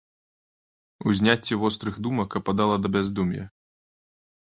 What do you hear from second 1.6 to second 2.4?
вострых думак